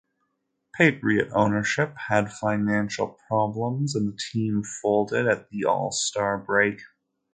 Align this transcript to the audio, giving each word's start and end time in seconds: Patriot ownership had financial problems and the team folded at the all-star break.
Patriot 0.73 1.29
ownership 1.31 1.93
had 1.95 2.33
financial 2.33 3.19
problems 3.27 3.93
and 3.93 4.07
the 4.11 4.17
team 4.31 4.63
folded 4.81 5.27
at 5.27 5.47
the 5.51 5.65
all-star 5.65 6.39
break. 6.39 6.81